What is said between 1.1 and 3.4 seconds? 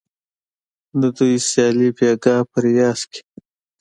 دوی سیالي بیګا په ریاض کې